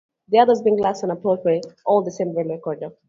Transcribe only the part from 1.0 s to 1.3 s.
and